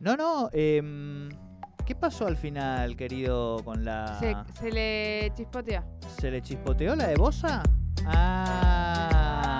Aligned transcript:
No, 0.00 0.16
no, 0.16 0.48
em, 0.52 1.28
¿qué 1.84 1.94
pasó 1.94 2.26
al 2.26 2.36
final, 2.38 2.96
querido, 2.96 3.58
con 3.64 3.84
la... 3.84 4.18
Se, 4.18 4.34
se 4.58 4.70
le 4.70 5.30
chispotea. 5.36 5.84
¿Se 6.18 6.30
le 6.30 6.40
chispoteó 6.40 6.96
la 6.96 7.08
de 7.08 7.16
Bosa? 7.16 7.62
Ah. 8.06 9.50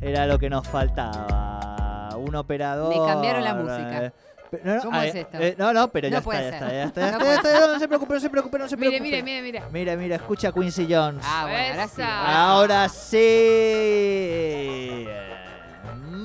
Era 0.00 0.26
lo 0.26 0.38
que 0.38 0.48
nos 0.50 0.68
faltaba. 0.68 2.10
Un 2.18 2.34
operador. 2.36 2.94
Le 2.94 3.02
cambiaron 3.06 3.42
la 3.44 3.54
música. 3.54 4.04
eh, 4.06 4.12
pe- 4.50 4.60
No, 4.62 4.74
no, 4.76 4.82
¿Cómo 4.82 4.98
ah, 4.98 5.06
es 5.06 5.14
esto? 5.14 5.38
eh, 5.38 5.54
no, 5.58 5.72
no, 5.72 5.88
pero 5.88 6.08
No 6.08 6.12
ya, 6.12 6.18
está, 6.18 6.32
ya 6.32 6.48
está, 6.50 6.68
ya 6.70 6.84
está, 6.84 7.00
ya 7.00 7.12
No 7.12 7.18
está, 7.32 7.50
ya 7.50 7.54
está, 7.58 7.72
no 7.72 7.78
se 7.78 7.88
preocupe, 7.88 8.12
no 8.14 8.20
se 8.20 8.28
preocupe, 8.30 8.58
no 8.58 8.68
se 8.68 8.76
Mire, 8.76 8.90
preocupe. 8.98 9.10
mire, 9.10 9.22
mire, 9.22 9.42
mire. 9.42 9.62
Mira, 9.72 9.96
mira, 9.96 10.16
escucha 10.16 10.48
a 10.48 10.52
Quincy 10.52 10.86
Jones. 10.92 11.24
Ah, 11.26 11.46
bueno, 11.48 11.80
ahora 11.80 11.88
sí. 11.88 12.02
Ahora 12.02 12.88
sí. 12.90 13.18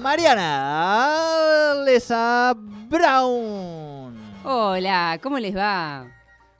Mariana 0.04 1.43
Lesa 1.82 2.54
Brown. 2.58 4.16
Hola, 4.46 5.20
¿cómo 5.22 5.40
les 5.40 5.56
va? 5.56 6.08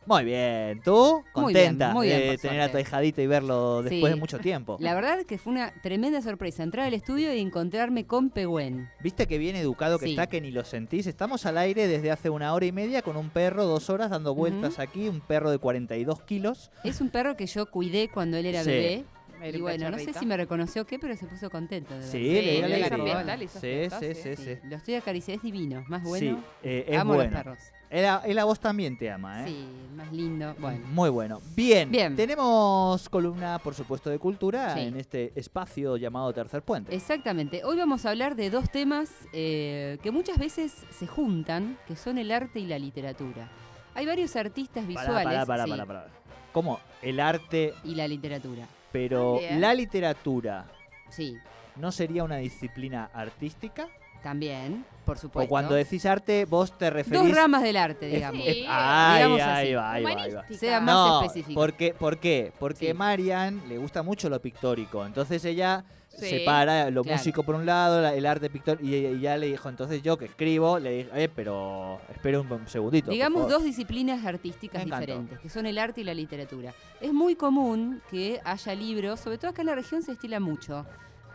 Muy 0.06 0.26
bien, 0.26 0.82
¿tú? 0.84 1.24
Muy 1.34 1.54
bien, 1.54 1.68
Contenta 1.68 1.94
muy 1.94 2.08
bien, 2.08 2.20
de 2.32 2.38
tener 2.38 2.60
a 2.60 2.66
tu 2.66 2.72
suerte. 2.74 2.78
ahijadito 2.80 3.22
y 3.22 3.28
verlo 3.28 3.82
después 3.84 4.04
Sí. 4.04 4.10
de 4.10 4.16
mucho 4.20 4.38
tiempo. 4.40 4.76
La 4.82 4.94
verdad 4.96 5.20
que 5.26 5.38
fue 5.38 5.54
una 5.54 5.72
tremenda 5.82 6.22
sorpresa 6.22 6.62
entrar 6.64 6.88
al 6.88 6.94
estudio 6.94 7.34
y 7.34 7.40
encontrarme 7.40 8.06
con 8.06 8.30
Pehuen. 8.30 8.90
¿Viste 9.02 9.28
qué 9.28 9.38
bien 9.38 9.56
educado 9.56 10.00
que 10.00 10.08
Sí. 10.08 10.12
está 10.12 10.28
que 10.28 10.42
ni 10.42 10.52
lo 10.52 10.66
sentís? 10.66 11.08
Estamos 11.08 11.46
al 11.46 11.58
aire 11.58 11.88
desde 11.88 12.12
hace 12.12 12.30
una 12.30 12.54
hora 12.54 12.66
y 12.66 12.74
media 12.74 13.02
con 13.02 13.16
un 13.16 13.30
perro, 13.30 13.64
dos 13.66 13.90
horas 13.90 14.10
dando 14.10 14.36
vueltas 14.36 14.78
aquí, 14.80 15.08
un 15.08 15.22
perro 15.22 15.52
de 15.52 15.58
42 15.58 16.22
kilos. 16.24 16.70
Es 16.84 17.00
un 17.00 17.10
perro 17.10 17.38
que 17.38 17.46
yo 17.48 17.68
cuidé 17.68 18.10
cuando 18.10 18.36
él 18.36 18.46
era 18.48 18.64
Sí. 18.64 18.70
bebé. 18.72 19.06
Y 19.52 19.62
bueno, 19.62 19.90
no 19.90 19.98
sé 19.98 20.14
si 20.14 20.26
me 20.26 20.38
reconoció 20.38 20.84
o 20.84 20.86
qué, 20.86 21.00
pero 21.00 21.16
se 21.16 21.26
puso 21.26 21.50
contento. 21.50 21.94
De 21.98 22.04
Sí, 22.04 22.20
le 22.20 22.52
dio 22.58 22.66
alegría. 22.66 23.38
Sí, 23.50 23.60
sí, 23.60 23.90
sí, 24.00 24.16
sí, 24.16 24.36
Sí, 24.36 24.44
sí. 24.44 24.68
Lo 24.68 24.76
estoy 24.78 24.96
acariciando, 24.96 25.38
es 25.38 25.44
divino, 25.44 25.84
más 25.88 26.02
Sí, 26.04 26.08
bueno. 26.10 26.44
eh, 26.64 26.86
es 26.88 26.98
Amo 26.98 27.16
bueno. 27.16 27.32
los 27.32 27.44
perros. 27.44 27.60
Él 27.90 28.06
a, 28.06 28.24
él 28.26 28.40
a 28.40 28.44
vos 28.46 28.60
también 28.60 28.98
te 28.98 29.12
ama, 29.12 29.44
¿eh? 29.44 29.50
Sí, 29.50 29.68
más 29.96 30.12
lindo. 30.12 30.56
Bueno, 30.58 30.84
Muy 30.88 31.10
bueno. 31.12 31.42
Bien, 31.56 31.92
Bien. 31.92 32.16
tenemos 32.16 33.08
columna, 33.10 33.60
por 33.60 33.76
supuesto, 33.76 34.10
de 34.10 34.18
cultura 34.18 34.74
Sí. 34.74 34.80
en 34.82 34.98
este 34.98 35.32
espacio 35.36 35.98
llamado 35.98 36.34
Tercer 36.34 36.64
Puente. 36.64 36.96
exactamente. 36.96 37.64
Hoy 37.64 37.78
vamos 37.78 38.06
a 38.06 38.10
hablar 38.10 38.36
de 38.36 38.50
dos 38.50 38.72
temas 38.72 39.12
eh, 39.32 40.00
que 40.02 40.10
muchas 40.10 40.40
veces 40.40 40.74
se 40.90 41.06
juntan, 41.06 41.78
que 41.88 41.96
son 41.96 42.18
el 42.18 42.32
arte 42.32 42.60
y 42.60 42.66
la 42.66 42.80
literatura. 42.80 43.50
Hay 43.94 44.08
varios 44.08 44.36
artistas 44.36 44.86
Pará, 44.86 44.88
visuales 44.88 45.24
pará, 45.26 45.46
pará, 45.46 45.64
sí, 45.66 45.70
pará, 45.70 45.86
pará. 45.86 46.08
¿Cómo? 46.52 46.80
El 47.04 47.20
arte, 47.20 47.76
y 47.84 47.94
la 47.94 48.08
literatura. 48.08 48.68
Pero 48.94 49.42
la 49.58 49.74
literatura 49.74 50.68
Sí, 51.10 51.38
no 51.76 51.92
sería 51.92 52.24
una 52.24 52.38
disciplina 52.38 53.10
artística? 53.14 53.90
También, 54.24 54.86
por 55.06 55.18
supuesto. 55.20 55.46
O 55.46 55.50
cuando 55.50 55.76
decís 55.76 56.06
arte, 56.06 56.46
vos 56.46 56.76
te 56.78 56.90
referís... 56.90 57.20
Dos 57.22 57.32
ramas 57.36 57.62
del 57.62 57.78
arte, 57.78 58.08
digamos. 58.08 58.42
es- 58.48 58.54
Sí. 58.56 58.66
Ay, 58.68 59.18
Digamos 59.18 59.42
ahí 59.42 59.66
así. 59.66 59.74
va, 59.76 59.92
ahí 59.92 60.04
va, 60.04 60.10
ahí 60.10 60.16
va. 60.16 60.22
Humanística. 60.42 60.60
Sea 60.60 60.80
más 60.80 60.96
No, 60.96 61.22
específico. 61.24 61.60
¿por 61.60 61.74
qué? 61.74 61.94
¿Por 61.94 62.18
qué? 62.18 62.54
Porque 62.60 62.88
Sí. 62.88 62.94
Marian 62.94 63.62
le 63.68 63.78
gusta 63.78 64.02
mucho 64.02 64.30
lo 64.30 64.42
pictórico. 64.42 65.06
Entonces 65.06 65.44
ella 65.46 65.84
Sí. 66.16 66.30
separa 66.30 66.92
lo 66.92 67.02
Claro. 67.04 67.18
músico 67.18 67.42
por 67.44 67.56
un 67.56 67.66
lado, 67.66 68.00
la- 68.02 68.14
el 68.14 68.26
arte 68.28 68.48
pictórico. 68.50 68.86
Y, 68.86 68.96
y 68.96 69.20
ya 69.20 69.36
le 69.36 69.48
dijo, 69.48 69.68
entonces 69.68 70.02
yo 70.04 70.16
que 70.16 70.26
escribo, 70.26 70.78
le 70.80 70.92
dije, 70.92 71.10
eh, 71.16 71.30
pero 71.36 72.00
espera 72.14 72.40
un, 72.40 72.52
un 72.52 72.68
segundito. 72.68 73.10
Digamos 73.12 73.40
favor". 73.42 73.52
dos 73.54 73.64
disciplinas 73.64 74.24
artísticas 74.24 74.86
diferentes, 74.86 75.40
que 75.40 75.50
son 75.50 75.66
el 75.66 75.78
arte 75.80 76.02
y 76.02 76.04
la 76.04 76.14
literatura. 76.14 76.72
Es 77.02 77.12
muy 77.12 77.36
común 77.36 78.02
que 78.12 78.40
haya 78.46 78.76
libros, 78.76 79.20
sobre 79.22 79.38
todo 79.40 79.50
acá 79.52 79.64
en 79.64 79.68
la 79.68 79.76
región 79.76 80.04
se 80.04 80.12
estila 80.12 80.40
mucho, 80.40 80.86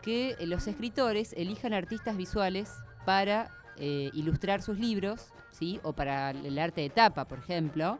que 0.02 0.36
eh, 0.38 0.46
los 0.46 0.66
escritores 0.66 1.34
elijan 1.36 1.72
artistas 1.72 2.16
visuales 2.16 2.72
para 3.04 3.50
eh, 3.76 4.10
ilustrar 4.12 4.62
sus 4.62 4.78
libros, 4.78 5.32
¿sí? 5.50 5.80
o 5.82 5.92
para 5.92 6.30
el 6.30 6.58
arte 6.58 6.80
de 6.82 6.90
tapa, 6.90 7.26
por 7.26 7.38
ejemplo. 7.38 7.98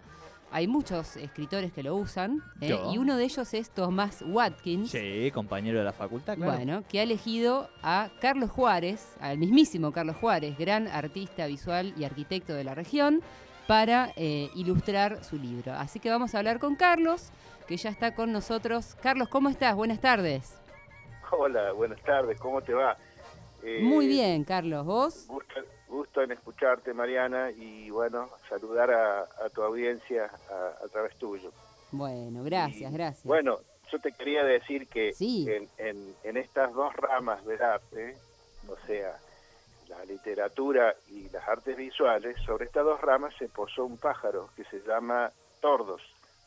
Hay 0.51 0.67
muchos 0.67 1.17
escritores 1.17 1.73
que 1.73 1.83
lo 1.83 1.95
usan, 1.95 2.43
¿eh? 2.63 2.75
Y 2.91 2.97
uno 2.97 3.17
de 3.19 3.25
ellos 3.25 3.53
es 3.53 3.69
Tomás 3.69 4.25
Watkins. 4.27 4.91
Sí, 4.91 5.31
compañero 5.35 5.79
de 5.79 5.85
la 5.85 5.93
facultad, 5.93 6.37
claro. 6.37 6.53
Bueno, 6.53 6.85
que 6.89 7.01
ha 7.01 7.03
elegido 7.03 7.69
a 7.83 8.09
Carlos 8.19 8.51
Juárez, 8.51 9.15
al 9.21 9.37
mismísimo 9.37 9.93
Carlos 9.93 10.17
Juárez, 10.17 10.57
gran 10.57 10.89
artista 10.89 11.47
visual 11.47 11.93
y 11.99 12.05
arquitecto 12.05 12.55
de 12.55 12.65
la 12.65 12.75
región, 12.75 13.21
para 13.67 14.15
eh, 14.17 14.49
ilustrar 14.55 15.23
su 15.23 15.37
libro. 15.37 15.75
Así 15.75 16.01
que 16.01 16.09
vamos 16.09 16.35
a 16.35 16.39
hablar 16.39 16.59
con 16.59 16.75
Carlos, 16.75 17.29
que 17.67 17.77
ya 17.77 17.91
está 17.91 18.15
con 18.15 18.33
nosotros. 18.33 18.97
Carlos, 19.03 19.29
¿cómo 19.29 19.51
estás? 19.51 19.77
Buenas 19.77 20.01
tardes. 20.01 20.55
Hola, 21.33 21.73
buenas 21.73 22.01
tardes, 22.03 22.39
¿cómo 22.41 22.61
te 22.63 22.73
va? 22.75 22.97
Eh, 23.63 23.81
Muy 23.83 24.07
bien, 24.07 24.45
Carlos. 24.45 24.85
¿Vos? 24.87 25.27
Gusto, 25.27 25.55
gusto 25.89 26.23
en 26.23 26.33
escucharte, 26.33 26.95
Mariana, 26.95 27.51
y 27.51 27.91
bueno, 27.91 28.31
saludar 28.49 28.91
a, 28.91 29.21
a 29.23 29.49
tu 29.53 29.63
audiencia 29.63 30.31
a, 30.51 30.85
a 30.85 30.89
través 30.89 31.17
tuyo. 31.19 31.51
Bueno, 31.91 32.43
gracias, 32.45 32.91
Y, 32.91 32.95
gracias. 32.95 33.25
Bueno, 33.25 33.59
yo 33.91 33.99
te 33.99 34.13
quería 34.13 34.45
decir 34.45 34.87
que 34.89 35.13
Sí. 35.13 35.47
en, 35.51 35.69
en- 35.79 36.15
en 36.23 36.37
estas 36.37 36.73
dos 36.75 36.95
ramas 36.95 37.45
del 37.47 37.63
arte, 37.63 38.17
o 38.69 38.77
sea, 38.87 39.17
la 39.89 40.05
literatura 40.05 40.95
y 41.11 41.29
las 41.31 41.47
artes 41.49 41.77
visuales, 41.77 42.37
sobre 42.45 42.67
estas 42.67 42.85
dos 42.85 43.01
ramas 43.01 43.35
se 43.39 43.49
posó 43.49 43.85
un 43.87 43.97
pájaro 43.97 44.51
que 44.55 44.65
se 44.65 44.81
llama 44.87 45.33
Tordos. 45.61 46.03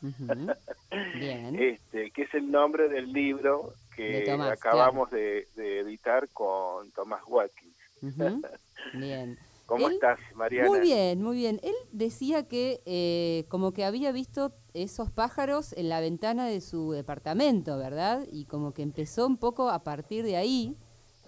Bien. 1.14 1.54
este, 1.60 2.10
que 2.10 2.22
es 2.22 2.34
el 2.34 2.50
nombre 2.50 2.88
del 2.88 3.12
libro 3.12 3.72
De 3.96 4.24
que 4.24 4.30
Tomás, 4.30 4.52
acabamos 4.52 5.10
de, 5.10 5.48
de 5.54 5.80
editar 5.80 6.28
con 6.30 6.90
Tomás 6.92 7.22
Watkins. 7.26 7.76
Bien. 8.94 9.38
¿Cómo 9.66 9.88
Él- 9.88 9.94
estás, 9.94 10.18
Mariana? 10.34 10.68
Muy 10.68 10.80
bien, 10.80 11.22
muy 11.22 11.36
bien. 11.36 11.60
Él 11.62 11.74
decía 11.92 12.46
que 12.48 12.82
eh, 12.84 13.44
como 13.48 13.72
que 13.72 13.84
había 13.84 14.12
visto 14.12 14.52
esos 14.74 15.10
pájaros 15.10 15.72
en 15.74 15.88
la 15.88 16.00
ventana 16.00 16.46
de 16.46 16.60
su 16.60 16.92
departamento, 16.92 17.78
¿verdad? 17.78 18.26
Y 18.30 18.44
como 18.46 18.74
que 18.74 18.82
empezó 18.82 19.26
un 19.26 19.38
poco 19.38 19.70
a 19.70 19.82
partir 19.84 20.24
de 20.24 20.36
ahí 20.36 20.76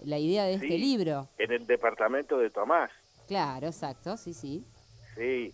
la 0.03 0.19
idea 0.19 0.43
de 0.43 0.55
este 0.55 0.77
libro. 0.77 1.29
En 1.37 1.51
el 1.53 1.65
departamento 1.65 2.37
de 2.37 2.49
Tomás. 2.49 2.91
Claro, 3.27 3.67
exacto, 3.67 4.17
sí, 4.17 4.33
sí. 4.33 4.63
Sí. 5.15 5.51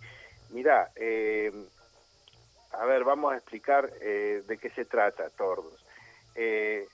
Mira, 0.50 0.92
eh, 0.96 1.52
a 2.72 2.86
ver, 2.86 3.04
vamos 3.06 3.32
a 3.32 3.38
explicar 3.38 3.90
eh, 4.02 4.44
de 4.46 4.58
qué 4.58 4.70
se 4.72 4.84
trata 4.84 5.30
Tordos. 5.30 5.86
Eh, 6.36 6.88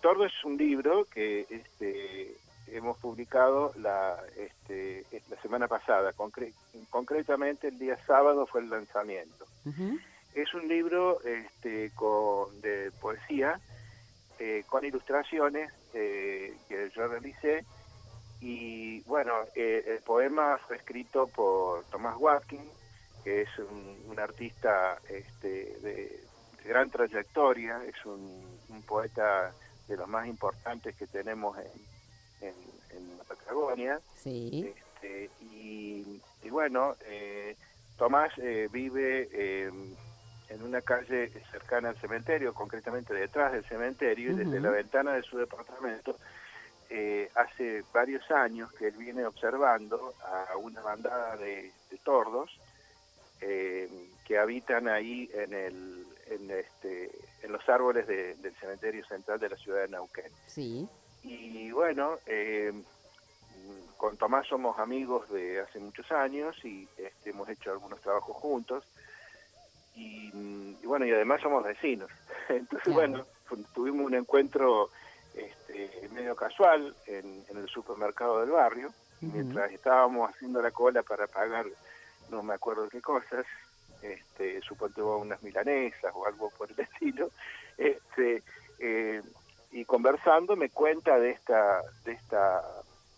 Tordo 0.00 0.24
es 0.24 0.44
un 0.44 0.56
libro 0.56 1.04
que 1.06 1.46
este, 1.50 2.36
hemos 2.68 2.98
publicado 2.98 3.72
la, 3.76 4.16
este, 4.36 5.04
la 5.28 5.40
semana 5.42 5.68
pasada, 5.68 6.12
concre- 6.14 6.52
concretamente 6.90 7.68
el 7.68 7.78
día 7.78 7.98
sábado 8.06 8.46
fue 8.46 8.60
el 8.60 8.70
lanzamiento. 8.70 9.46
Es 10.34 10.52
un 10.54 10.68
libro 10.68 11.20
este, 11.24 11.90
con, 11.94 12.60
de 12.60 12.90
poesía 13.00 13.60
eh, 14.38 14.62
con 14.68 14.84
ilustraciones 14.84 15.72
eh, 15.94 16.54
que 16.68 16.90
yo 16.94 17.08
realicé. 17.08 17.64
Y 18.40 19.00
bueno, 19.00 19.32
eh, 19.56 19.82
el 19.88 20.02
poema 20.02 20.58
fue 20.66 20.76
escrito 20.76 21.26
por 21.26 21.84
Tomás 21.86 22.16
Watkins, 22.18 22.70
que 23.24 23.42
es 23.42 23.58
un, 23.58 24.00
un 24.06 24.20
artista 24.20 24.98
este, 25.08 25.76
de, 25.80 26.20
de 26.62 26.64
gran 26.64 26.88
trayectoria, 26.88 27.82
es 27.84 28.04
un, 28.06 28.60
un 28.68 28.82
poeta 28.82 29.52
de 29.88 29.96
los 29.96 30.06
más 30.08 30.26
importantes 30.26 30.94
que 30.94 31.06
tenemos 31.06 31.58
en, 31.58 32.48
en, 32.48 32.54
en 32.90 33.18
la 33.18 33.24
Patagonia. 33.24 34.00
Sí. 34.14 34.72
Este, 34.76 35.30
y, 35.40 36.20
y 36.42 36.50
bueno, 36.50 36.94
eh, 37.06 37.56
Tomás 37.96 38.32
eh, 38.38 38.68
vive 38.70 39.28
eh, 39.32 39.70
en 40.50 40.62
una 40.62 40.80
calle 40.82 41.30
cercana 41.50 41.90
al 41.90 41.96
cementerio, 41.98 42.54
concretamente 42.54 43.12
detrás 43.12 43.52
del 43.52 43.64
cementerio, 43.64 44.32
y 44.32 44.34
desde 44.34 44.60
la 44.60 44.70
ventana 44.70 45.14
de 45.14 45.22
su 45.22 45.36
departamento, 45.38 46.16
eh, 46.90 47.30
hace 47.34 47.84
varios 47.92 48.30
años 48.30 48.72
que 48.72 48.88
él 48.88 48.96
viene 48.96 49.26
observando 49.26 50.14
a 50.24 50.56
una 50.56 50.80
bandada 50.80 51.36
de, 51.36 51.70
de 51.90 51.98
tordos 52.02 52.58
eh, 53.40 53.88
que 54.24 54.38
habitan 54.38 54.88
ahí 54.88 55.28
en, 55.34 55.52
el, 55.52 56.06
en, 56.30 56.50
este, 56.50 57.10
en 57.42 57.52
los 57.52 57.66
árboles 57.68 58.06
de- 58.06 58.34
del 58.36 58.54
cementerio 58.56 59.04
central 59.06 59.38
de 59.38 59.48
la 59.50 59.56
ciudad 59.56 59.82
de 59.82 59.88
Neuquén. 59.88 60.30
Sí. 60.46 60.88
Y 61.22 61.70
bueno, 61.72 62.18
eh, 62.26 62.72
con 63.96 64.16
Tomás 64.16 64.46
somos 64.46 64.78
amigos 64.78 65.28
de 65.30 65.60
hace 65.60 65.78
muchos 65.80 66.10
años 66.12 66.56
y 66.64 66.88
este, 66.96 67.30
hemos 67.30 67.48
hecho 67.48 67.72
algunos 67.72 68.00
trabajos 68.00 68.36
juntos. 68.36 68.84
Y, 69.94 70.28
y 70.80 70.86
bueno, 70.86 71.04
y 71.06 71.10
además 71.12 71.40
somos 71.42 71.64
vecinos. 71.64 72.10
Entonces, 72.48 72.92
Claro. 72.94 72.94
bueno, 72.94 73.26
tuvimos 73.74 74.06
un 74.06 74.14
encuentro 74.14 74.90
este, 75.34 76.08
medio 76.12 76.36
casual 76.36 76.94
en, 77.06 77.44
en 77.48 77.56
el 77.56 77.68
supermercado 77.68 78.40
del 78.40 78.50
barrio. 78.50 78.92
Mientras 79.20 79.72
estábamos 79.72 80.30
haciendo 80.30 80.62
la 80.62 80.70
cola 80.70 81.02
para 81.02 81.26
pagar, 81.26 81.66
no 82.30 82.44
me 82.44 82.54
acuerdo 82.54 82.88
qué 82.88 83.00
cosas, 83.02 83.44
este, 84.02 84.60
suponte 84.62 85.00
vos 85.00 85.20
unas 85.20 85.42
milanesas 85.42 86.12
o 86.14 86.26
algo 86.26 86.50
por 86.50 86.70
el 86.70 86.80
estilo, 86.92 87.30
este, 87.76 88.42
eh, 88.78 89.22
y 89.70 89.84
conversando 89.84 90.56
me 90.56 90.70
cuenta 90.70 91.18
de 91.18 91.30
esta 91.30 91.82
de 92.04 92.12
estas 92.12 92.64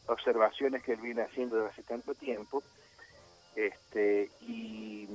observaciones 0.07 0.83
que 0.83 0.93
él 0.93 1.01
viene 1.01 1.23
haciendo 1.23 1.57
desde 1.57 1.69
hace 1.71 1.83
tanto 1.85 2.15
tiempo 2.15 2.63
este 3.55 4.31
y, 4.41 5.09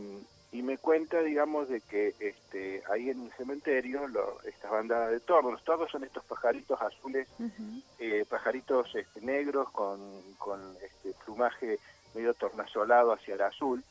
y 0.51 0.61
me 0.61 0.77
cuenta 0.77 1.21
digamos 1.21 1.67
de 1.67 1.81
que 1.81 2.15
este 2.19 2.83
ahí 2.89 3.09
en 3.09 3.25
el 3.25 3.31
cementerio 3.33 4.07
lo, 4.07 4.41
estas 4.43 4.71
bandadas 4.71 5.11
de 5.11 5.19
tordos 5.19 5.51
los 5.51 5.63
tordos 5.63 5.91
son 5.91 6.03
estos 6.03 6.23
pajaritos 6.25 6.81
azules 6.81 7.27
eh, 7.99 8.25
pajaritos 8.29 8.95
este, 8.95 9.21
negros 9.21 9.69
con, 9.71 9.99
con 10.37 10.61
este 10.81 11.13
plumaje 11.25 11.79
medio 12.13 12.33
tornasolado 12.33 13.11
hacia 13.11 13.35
el 13.35 13.41
azul 13.41 13.83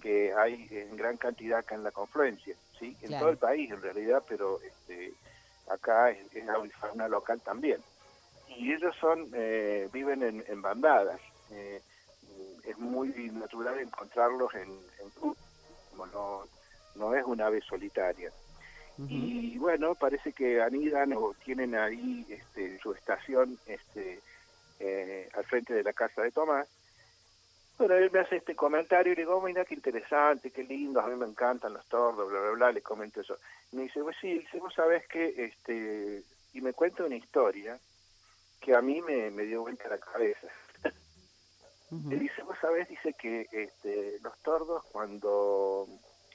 Que 0.00 0.32
hay 0.34 0.68
en 0.70 0.96
gran 0.96 1.16
cantidad 1.16 1.60
acá 1.60 1.74
en 1.74 1.84
la 1.84 1.90
confluencia, 1.90 2.54
¿sí? 2.78 2.96
En 3.00 3.08
Claro. 3.08 3.22
todo 3.24 3.30
el 3.30 3.38
país 3.38 3.70
en 3.70 3.80
realidad, 3.80 4.22
pero 4.28 4.60
este, 4.60 5.12
acá 5.68 6.10
es, 6.10 6.18
es 6.34 6.48
avifauna 6.48 7.08
local 7.08 7.40
también. 7.40 7.80
Y 8.48 8.72
ellos 8.72 8.94
son 9.00 9.30
eh, 9.34 9.88
viven 9.92 10.22
en, 10.22 10.44
en 10.46 10.60
bandadas. 10.62 11.20
eh, 11.50 11.80
es 12.64 12.78
muy 12.78 13.08
natural 13.30 13.78
encontrarlos 13.78 14.52
en, 14.54 14.70
en 14.70 15.10
como 15.90 16.06
no, 16.06 16.44
no 16.94 17.14
es 17.14 17.24
una 17.24 17.46
ave 17.46 17.60
solitaria. 17.60 18.32
Y 19.08 19.58
bueno, 19.58 19.94
parece 19.96 20.32
que 20.32 20.62
anidan 20.62 21.12
o 21.14 21.34
tienen 21.44 21.74
ahí 21.74 22.24
este, 22.28 22.78
su 22.78 22.92
estación 22.92 23.58
este, 23.66 24.20
eh, 24.78 25.28
al 25.34 25.44
frente 25.44 25.74
de 25.74 25.82
la 25.82 25.92
casa 25.92 26.22
de 26.22 26.30
Tomás. 26.30 26.68
Bueno, 27.76 27.94
él 27.96 28.10
me 28.12 28.20
hace 28.20 28.36
este 28.36 28.54
comentario 28.54 29.12
y 29.12 29.16
le 29.16 29.22
digo, 29.22 29.36
"Oh, 29.36 29.40
mira 29.40 29.64
qué 29.64 29.74
interesante, 29.74 30.50
qué 30.52 30.62
lindo, 30.62 31.00
a 31.00 31.08
mí 31.08 31.16
me 31.16 31.26
encantan 31.26 31.72
los 31.74 31.84
tordos, 31.86 32.28
bla, 32.30 32.40
bla, 32.40 32.50
bla, 32.50 32.72
le 32.72 32.82
comento 32.82 33.20
eso. 33.20 33.38
Y 33.72 33.76
me 33.76 33.82
dice, 33.84 34.00
pues 34.02 34.16
sí, 34.20 34.38
dice, 34.38 34.58
vos 34.60 34.72
sabés 34.74 35.06
que, 35.08 35.34
este, 35.44 36.22
y 36.52 36.60
me 36.60 36.72
cuenta 36.72 37.04
una 37.04 37.16
historia 37.16 37.78
que 38.60 38.74
a 38.74 38.80
mí 38.80 39.02
me, 39.02 39.30
me 39.32 39.42
dio 39.42 39.62
vuelta 39.62 39.88
la 39.88 39.98
cabeza. 39.98 40.46
Ujú. 41.90 42.12
Él 42.12 42.20
dice, 42.20 42.42
vos 42.42 42.56
sabés, 42.60 42.88
dice 42.88 43.12
que 43.14 43.48
este, 43.50 44.18
los 44.22 44.36
tordos 44.38 44.84
cuando 44.92 45.86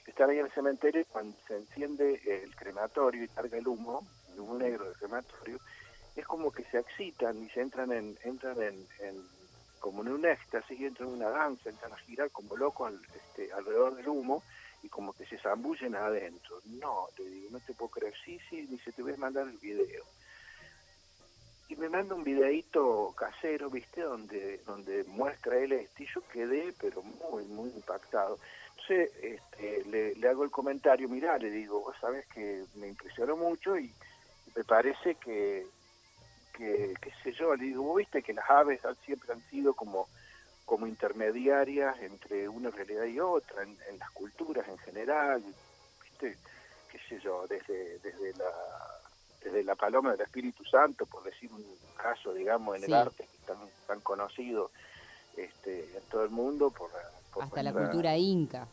están 0.06 0.30
ahí 0.30 0.38
en 0.38 0.46
el 0.46 0.52
cementerio, 0.52 1.04
cuando 1.10 1.36
se 1.48 1.56
enciende 1.56 2.20
el 2.26 2.54
crematorio 2.54 3.24
y 3.24 3.28
carga 3.28 3.56
el 3.58 3.66
humo, 3.66 4.06
el 4.32 4.40
humo 4.40 4.58
negro 4.58 4.84
del 4.84 4.94
crematorio, 4.96 5.58
es 6.14 6.26
como 6.26 6.52
que 6.52 6.64
se 6.64 6.78
excitan 6.78 7.42
y 7.42 7.48
se 7.50 7.60
entran 7.62 7.92
en, 7.92 8.18
entran 8.24 8.60
en, 8.62 8.86
en- 9.00 9.39
como 9.80 10.02
en 10.02 10.08
un 10.12 10.24
éxtasis 10.26 10.78
y 10.78 10.84
entran 10.86 11.08
en 11.08 11.14
una 11.16 11.30
danza, 11.30 11.68
entran 11.70 11.92
a 11.92 11.98
girar 11.98 12.30
como 12.30 12.56
locos 12.56 12.88
al- 12.88 13.06
este, 13.14 13.52
alrededor 13.52 13.96
del 13.96 14.08
humo 14.08 14.44
y 14.82 14.88
como 14.88 15.12
que 15.12 15.26
se 15.26 15.38
zambullen 15.38 15.96
adentro. 15.96 16.60
No, 16.66 17.08
le 17.18 17.24
digo, 17.30 17.50
no 17.50 17.60
te 17.60 17.74
puedo 17.74 17.90
creer. 17.90 18.14
Sí, 18.24 18.38
sí, 18.48 18.66
dice, 18.66 18.92
te 18.92 19.02
voy 19.02 19.14
a 19.14 19.16
mandar 19.16 19.48
el 19.48 19.58
video 19.58 20.04
y 21.68 21.76
me 21.76 21.88
manda 21.88 22.16
un 22.16 22.24
videíto 22.24 23.14
casero, 23.16 23.70
¿viste? 23.70 24.00
Donde 24.02 24.58
donde 24.66 25.04
muestra 25.04 25.56
él 25.56 25.72
esto 25.72 26.02
y 26.02 26.06
yo 26.12 26.20
quedé, 26.32 26.74
pero 26.80 27.00
muy, 27.02 27.44
muy 27.44 27.70
impactado. 27.70 28.40
Entonces 28.70 29.10
este, 29.22 29.84
le, 29.84 30.14
le 30.16 30.28
hago 30.28 30.42
el 30.42 30.50
comentario, 30.50 31.08
mirá, 31.08 31.38
le 31.38 31.48
digo, 31.50 31.80
vos 31.80 31.94
sabés 32.00 32.26
que 32.34 32.64
me 32.74 32.88
impresionó 32.88 33.36
mucho 33.36 33.78
y 33.78 33.94
me 34.56 34.64
parece 34.64 35.14
que, 35.14 35.64
que 36.52 36.94
qué 37.00 37.12
sé 37.22 37.32
yo, 37.32 37.54
le 37.56 37.64
digo, 37.64 37.94
viste 37.94 38.22
que 38.22 38.32
las 38.34 38.48
aves 38.50 38.84
han- 38.84 38.96
siempre 39.04 39.32
han 39.32 39.42
sido 39.50 39.74
como 39.74 40.08
como 40.64 40.86
intermediarias 40.86 41.98
entre 42.00 42.48
una 42.48 42.70
realidad 42.70 43.04
y 43.04 43.18
otra, 43.18 43.64
en, 43.64 43.76
en 43.88 43.98
las 43.98 44.08
culturas 44.12 44.68
en 44.68 44.78
general, 44.78 45.42
¿viste? 46.00 46.38
qué 46.92 46.98
sé 47.08 47.18
yo, 47.18 47.44
desde, 47.48 47.98
desde 47.98 48.32
la 48.34 48.50
desde 49.42 49.64
la 49.64 49.74
paloma 49.74 50.12
del 50.12 50.20
Espíritu 50.20 50.64
Santo, 50.66 51.06
por 51.06 51.24
decir 51.24 51.50
un 51.52 51.64
caso, 51.96 52.32
digamos, 52.34 52.76
en 52.76 52.82
Sí. 52.82 52.92
el 52.92 52.94
arte 52.94 53.16
que 53.26 53.36
es 53.36 53.46
tan, 53.46 53.58
tan 53.88 54.00
conocido 54.00 54.70
este, 55.36 55.96
en 55.96 56.02
todo 56.10 56.22
el 56.22 56.30
mundo, 56.30 56.70
por, 56.70 56.90
por 57.32 57.42
Hasta 57.44 57.62
la 57.64 57.72
cultura 57.72 58.16
inca. 58.16 58.68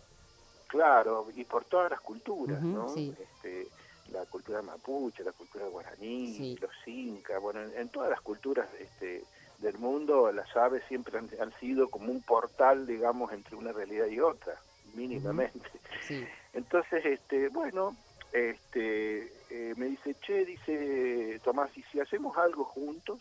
Claro, 0.68 1.26
y 1.34 1.46
por 1.46 1.64
todas 1.66 1.90
las 1.90 2.02
culturas, 2.02 2.62
¿no? 2.62 2.90
sí. 2.90 3.16
Este, 3.18 3.68
la 4.12 4.26
cultura 4.26 4.62
mapuche, 4.62 5.24
la 5.24 5.32
cultura 5.32 5.66
guaraní, 5.68 6.34
Sí. 6.36 6.58
los 6.62 6.72
incas, 6.88 7.42
bueno, 7.42 7.62
en, 7.62 7.78
en 7.78 7.90
todas 7.90 8.10
las 8.10 8.22
culturas 8.22 8.68
este, 8.80 9.24
del 9.60 9.78
mundo 9.78 10.32
las 10.32 10.56
aves 10.56 10.84
siempre 10.88 11.18
han, 11.18 11.30
han 11.42 11.52
sido 11.60 11.90
como 11.90 12.12
un 12.12 12.22
portal, 12.22 12.86
digamos, 12.88 13.32
entre 13.34 13.56
una 13.56 13.72
realidad 13.72 14.08
y 14.08 14.20
otra, 14.20 14.54
mínimamente. 14.94 15.70
Sí. 16.08 16.26
Entonces, 16.54 17.06
este, 17.06 17.50
bueno, 17.50 17.96
este, 18.32 19.32
eh, 19.50 19.74
me 19.78 19.88
dice, 19.88 20.16
che, 20.22 20.46
dice 20.46 21.40
Tomás, 21.44 21.76
y 21.78 21.84
si 21.84 22.00
hacemos 22.00 22.38
algo 22.38 22.64
juntos, 22.66 23.20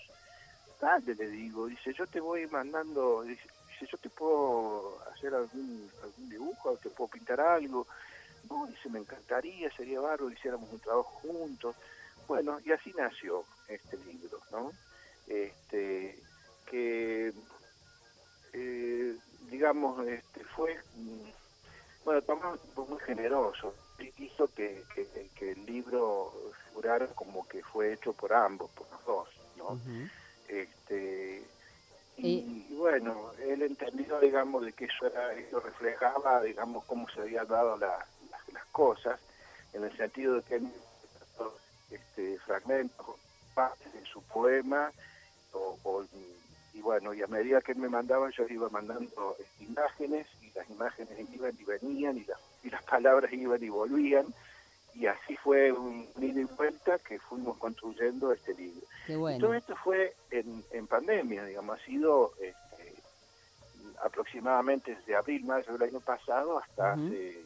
dale, 0.80 1.14
le 1.14 1.28
digo, 1.28 1.66
dice, 1.66 1.92
yo 1.92 2.06
te 2.06 2.20
voy 2.20 2.46
mandando, 2.48 3.22
dice, 3.22 3.42
dice, 3.68 3.86
yo 3.90 3.98
te 3.98 4.08
puedo 4.10 4.98
hacer 5.12 5.34
algún, 5.34 5.90
algún 6.02 6.28
dibujo, 6.28 6.76
te 6.76 6.90
puedo 6.90 7.08
pintar 7.10 7.40
algo, 7.40 7.86
no, 8.48 8.66
dice, 8.66 8.88
me 8.88 8.98
encantaría, 9.00 9.70
sería 9.76 10.00
bárbaro, 10.00 10.30
hiciéramos 10.30 10.70
un 10.72 10.80
trabajo 10.80 11.10
juntos, 11.22 11.76
bueno, 12.28 12.58
y 12.64 12.72
así 12.72 12.92
nació 12.96 13.44
este 13.68 13.96
libro, 13.98 14.40
¿no? 14.50 14.72
Este, 15.26 16.18
que, 16.66 17.32
eh, 18.52 19.16
digamos, 19.50 20.06
este, 20.06 20.44
fue, 20.44 20.76
mm, 20.94 21.28
bueno, 22.04 22.22
Tomás 22.22 22.58
fue 22.74 22.84
muy 22.86 22.98
generoso, 23.00 23.74
y 23.98 24.12
hizo 24.24 24.48
que, 24.48 24.84
que, 24.94 25.30
que 25.34 25.52
el 25.52 25.64
libro 25.66 26.52
figurara 26.68 27.06
como 27.08 27.46
que 27.48 27.62
fue 27.62 27.94
hecho 27.94 28.12
por 28.12 28.32
ambos, 28.32 28.70
por 28.72 28.90
los 28.90 29.04
dos, 29.06 29.28
¿no? 29.56 29.78
Este 30.48 31.42
y, 32.18 32.66
Y- 32.70 32.74
bueno 32.76 33.32
él 33.38 33.62
entendió 33.62 34.20
digamos 34.20 34.64
de 34.64 34.72
que 34.72 34.84
eso 34.86 35.06
era 35.06 35.32
eso 35.34 35.60
reflejaba 35.60 36.40
digamos 36.42 36.84
cómo 36.84 37.08
se 37.08 37.20
habían 37.22 37.46
dado 37.48 37.76
la- 37.76 38.06
cosas 38.76 39.18
en 39.72 39.84
el 39.84 39.96
sentido 39.96 40.34
de 40.34 40.42
que 40.42 40.54
él 40.56 40.68
este 41.90 42.38
fragmentos 42.40 43.06
partes 43.54 43.90
de 43.94 44.04
su 44.04 44.22
poema 44.24 44.92
o, 45.52 45.78
o- 45.82 46.04
y 46.74 46.80
bueno 46.82 47.14
y 47.14 47.22
a 47.22 47.26
medida 47.26 47.62
que 47.62 47.72
él 47.72 47.78
me 47.78 47.88
mandaba 47.88 48.28
yo 48.36 48.44
iba 48.48 48.68
mandando 48.68 49.36
imágenes 49.60 50.26
y 50.42 50.50
las 50.50 50.68
imágenes 50.68 51.16
iban 51.32 51.54
y 51.58 51.64
venían 51.64 52.18
y 52.18 52.24
las 52.24 52.38
y 52.62 52.68
las 52.70 52.82
palabras 52.84 53.32
iban 53.32 53.62
y 53.62 53.70
volvían 53.70 54.26
y 54.94 55.06
así 55.06 55.36
fue 55.38 55.72
un 55.72 56.06
ida 56.20 56.40
y 56.40 56.44
vuelta 56.44 56.98
que 56.98 57.18
fuimos 57.18 57.56
construyendo 57.58 58.32
este 58.32 58.54
libro. 58.54 58.86
Y 59.36 59.40
todo 59.40 59.52
esto 59.54 59.76
fue 59.84 60.14
en, 60.30 60.64
en 60.70 60.86
pandemia, 60.86 61.44
digamos, 61.44 61.78
ha 61.78 61.84
sido 61.84 62.32
este, 62.40 62.94
aproximadamente 64.02 64.94
desde 64.96 65.14
abril, 65.14 65.44
mayo 65.44 65.70
del 65.74 65.90
año 65.90 66.00
pasado 66.00 66.58
hasta 66.58 66.94
hace, 66.94 67.44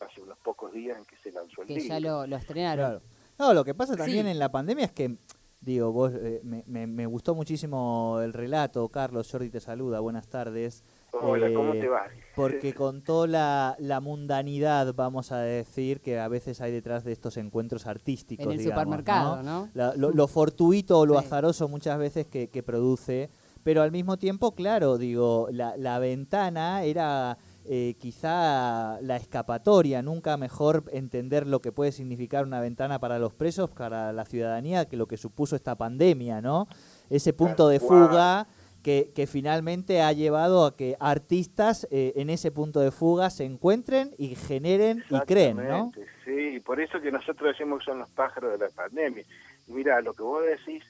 hace 0.00 0.20
unos 0.20 0.38
pocos 0.38 0.72
días 0.72 0.96
en 0.98 1.04
que 1.04 1.16
se 1.16 1.32
lanzó 1.32 1.62
el 1.62 1.68
Que 1.68 1.74
libro. 1.74 1.88
ya 1.88 2.00
lo, 2.00 2.26
lo 2.26 2.36
estrenaron. 2.36 2.84
Claro. 2.86 3.02
No, 3.38 3.54
lo 3.54 3.64
que 3.64 3.74
pasa 3.74 3.96
también 3.96 4.26
Sí. 4.26 4.30
en 4.32 4.38
la 4.38 4.50
pandemia 4.50 4.86
es 4.86 4.92
que, 4.92 5.16
digo, 5.60 5.92
vos, 5.92 6.12
eh, 6.14 6.40
me, 6.42 6.64
me- 6.66 6.86
me 6.86 7.06
gustó 7.06 7.34
muchísimo 7.34 8.18
el 8.22 8.32
relato, 8.32 8.88
Carlos, 8.88 9.28
Jordi 9.30 9.48
te 9.50 9.60
saluda, 9.60 10.00
buenas 10.00 10.26
tardes. 10.28 10.82
Hola, 11.12 11.48
¿cómo 11.54 11.72
Eh, 11.74 11.80
te 11.80 11.88
va? 11.88 12.02
Porque 12.36 12.72
contó 12.74 13.26
la, 13.26 13.76
la 13.78 14.00
mundanidad, 14.00 14.92
vamos 14.94 15.32
a 15.32 15.38
decir, 15.38 16.00
que 16.00 16.18
a 16.18 16.28
veces 16.28 16.60
hay 16.60 16.70
detrás 16.72 17.04
de 17.04 17.12
estos 17.12 17.36
encuentros 17.36 17.86
artísticos. 17.86 18.44
En 18.46 18.52
el 18.52 18.58
digamos, 18.58 18.82
supermercado, 18.82 19.36
¿no? 19.42 19.66
¿no? 19.66 19.70
La- 19.74 19.94
lo, 19.96 20.10
lo 20.10 20.26
fortuito 20.28 20.98
o 21.00 21.06
lo 21.06 21.18
Sí. 21.20 21.26
azaroso 21.26 21.68
muchas 21.68 21.98
veces 21.98 22.26
que, 22.26 22.48
que 22.50 22.62
produce, 22.62 23.30
pero 23.62 23.82
al 23.82 23.90
mismo 23.92 24.16
tiempo, 24.18 24.52
claro, 24.54 24.98
digo, 24.98 25.48
la, 25.50 25.76
la 25.76 25.98
ventana 25.98 26.82
era 26.84 27.38
eh, 27.70 27.96
quizá 27.98 28.98
la 29.02 29.16
escapatoria, 29.16 30.00
nunca 30.00 30.36
mejor 30.36 30.84
entender 30.90 31.46
lo 31.46 31.60
que 31.60 31.70
puede 31.70 31.92
significar 31.92 32.44
una 32.44 32.60
ventana 32.60 32.98
para 32.98 33.18
los 33.18 33.34
presos, 33.34 33.68
para 33.70 34.12
la 34.12 34.24
ciudadanía, 34.24 34.86
que 34.86 34.96
lo 34.96 35.06
que 35.06 35.18
supuso 35.18 35.54
esta 35.54 35.76
pandemia, 35.76 36.40
¿no? 36.40 36.66
Ese 37.10 37.34
punto 37.34 37.68
de 37.68 37.78
fuga 37.78 38.48
que, 38.82 39.12
que 39.14 39.26
finalmente 39.26 40.00
ha 40.00 40.12
llevado 40.12 40.64
a 40.64 40.76
que 40.76 40.96
artistas 40.98 41.86
eh, 41.90 42.14
en 42.16 42.30
ese 42.30 42.50
punto 42.50 42.80
de 42.80 42.90
fuga 42.90 43.28
se 43.28 43.44
encuentren 43.44 44.14
y 44.16 44.34
generen 44.34 45.04
y 45.10 45.20
creen, 45.20 45.58
¿no? 45.58 45.92
Sí, 46.24 46.60
por 46.60 46.80
eso 46.80 47.00
que 47.00 47.12
nosotros 47.12 47.50
decimos 47.52 47.80
que 47.80 47.90
son 47.90 47.98
los 47.98 48.08
pájaros 48.10 48.52
de 48.52 48.66
la 48.66 48.70
pandemia. 48.70 49.24
Mira, 49.66 50.00
lo 50.00 50.14
que 50.14 50.22
vos 50.22 50.42
decís 50.42 50.82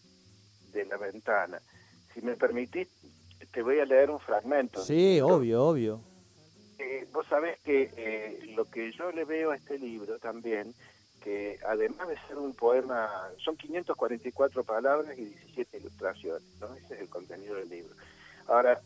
de 0.73 0.85
la 0.85 0.97
ventana, 0.97 1.61
si 2.15 2.23
me 2.23 2.37
permitís, 2.37 2.89
te 3.53 3.63
voy 3.63 3.81
a 3.81 3.85
leer 3.85 4.11
un 4.11 4.21
fragmento. 4.21 4.81
Sí, 4.81 5.21
obvio, 5.21 5.65
obvio. 5.65 6.01
Eh, 6.79 7.07
vos 7.13 7.27
sabés 7.27 7.59
que 7.61 7.91
eh, 7.97 8.53
lo 8.55 8.65
que 8.67 8.93
yo 8.93 9.11
le 9.13 9.25
veo 9.25 9.51
a 9.51 9.57
este 9.57 9.79
libro 9.79 10.19
también, 10.19 10.75
que 11.23 11.59
además 11.67 12.09
de 12.09 12.17
ser 12.29 12.37
un 12.39 12.55
poema, 12.55 13.11
son 13.39 13.57
544 13.57 14.63
palabras 14.65 15.19
y 15.19 15.25
17 15.25 15.79
ilustraciones, 15.79 16.43
¿no? 16.61 16.73
Ese 16.75 16.95
es 16.95 17.01
el 17.01 17.09
contenido 17.09 17.57
del 17.57 17.69
libro. 17.69 17.95
Ahora, 18.47 18.81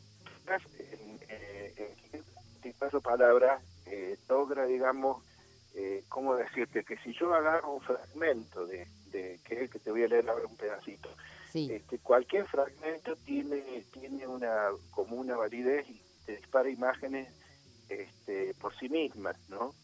en, 0.78 1.20
eh, 1.28 1.74
en 1.76 1.94
544 2.12 3.00
palabras 3.02 3.62
eh, 3.86 4.16
logra, 4.28 4.64
digamos, 4.66 5.22
eh, 5.74 6.02
¿cómo 6.08 6.34
decirte? 6.36 6.84
Que 6.84 6.96
si 6.98 7.12
yo 7.12 7.34
agarro 7.34 7.74
un 7.74 7.80
fragmento 7.82 8.66
de, 8.66 8.86
de 9.10 9.38
que 9.44 9.54
es 9.54 9.60
el 9.62 9.70
que 9.70 9.78
te 9.78 9.90
voy 9.90 10.04
a 10.04 10.08
leer 10.08 10.28
ahora 10.28 10.46
un 10.46 10.56
pedacito, 10.56 11.10
Sí. 11.50 11.68
este, 11.70 11.98
cualquier 11.98 12.46
fragmento 12.46 13.14
tiene 13.26 13.84
tiene 13.92 14.26
una 14.26 14.70
como 14.90 15.16
una 15.16 15.36
validez 15.36 15.86
y 15.86 16.00
te 16.24 16.36
dispara 16.38 16.70
imágenes 16.70 17.28
este, 18.00 18.54
por 18.54 18.74
sí 18.76 18.88
mismas, 18.88 19.36
¿no? 19.48 19.74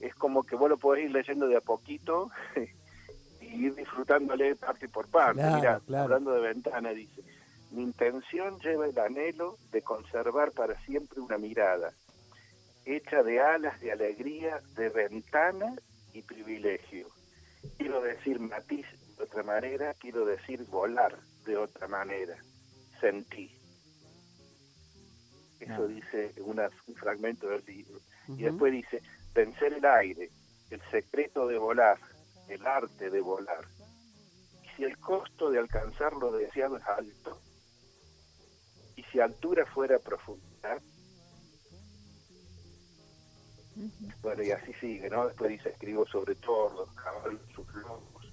Es 0.00 0.14
como 0.14 0.42
que 0.42 0.56
vos 0.56 0.68
lo 0.68 0.76
podés 0.76 1.04
ir 1.04 1.12
leyendo 1.12 1.46
de 1.48 1.56
a 1.56 1.60
poquito 1.60 2.30
y 3.40 3.66
ir 3.66 3.74
disfrutándole 3.74 4.56
parte 4.56 4.88
por 4.88 5.08
parte. 5.08 5.40
Claro, 5.40 5.82
hablando 5.96 6.32
de 6.32 6.40
ventana, 6.40 6.90
dice, 6.90 7.22
mi 7.70 7.82
intención 7.82 8.58
lleva 8.60 8.86
el 8.86 8.98
anhelo 8.98 9.58
de 9.72 9.82
conservar 9.82 10.52
para 10.52 10.78
siempre 10.84 11.20
una 11.20 11.38
mirada, 11.38 11.92
hecha 12.84 13.22
de 13.22 13.40
alas 13.40 13.80
de 13.80 13.92
alegría, 13.92 14.60
de 14.76 14.90
ventana 14.90 15.74
y 16.12 16.22
privilegio. 16.22 17.08
Quiero 17.78 18.00
decir 18.02 18.38
matiz 18.38 18.86
de 19.16 19.24
otra 19.24 19.42
manera, 19.42 19.94
quiero 19.94 20.24
decir 20.24 20.64
volar 20.64 21.16
de 21.44 21.56
otra 21.56 21.88
manera. 21.88 22.36
Sentí. 23.00 23.50
Eso 25.64 25.84
Ah. 25.84 25.86
dice 25.86 26.32
una- 26.42 26.70
un 26.86 26.94
fragmento 26.94 27.48
del 27.48 27.64
libro. 27.64 27.98
Y 28.28 28.42
después 28.42 28.72
dice, 28.72 29.02
vencer 29.34 29.72
el 29.74 29.84
aire, 29.84 30.30
el 30.70 30.80
secreto 30.90 31.46
de 31.46 31.58
volar, 31.58 31.98
el 32.48 32.66
arte 32.66 33.10
de 33.10 33.20
volar. 33.20 33.64
Y 34.62 34.68
si 34.76 34.84
el 34.84 34.98
costo 34.98 35.50
de 35.50 35.58
alcanzar 35.58 36.12
lo 36.14 36.32
deseado 36.32 36.76
es 36.76 36.84
alto, 36.84 37.38
y 38.96 39.02
si 39.04 39.20
altura 39.20 39.66
fuera 39.66 39.98
profundidad, 39.98 40.80
bueno, 44.22 44.42
y 44.42 44.50
así 44.52 44.72
sigue, 44.74 45.10
¿no? 45.10 45.26
Después 45.26 45.50
dice, 45.50 45.70
escribo 45.70 46.06
sobre 46.06 46.34
tordos, 46.36 46.88
caballos, 46.94 47.40
sus 47.54 47.66
lomos, 47.74 48.32